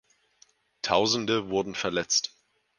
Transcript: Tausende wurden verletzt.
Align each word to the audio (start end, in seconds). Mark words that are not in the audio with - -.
Tausende 0.81 1.49
wurden 1.51 1.75
verletzt. 1.75 2.33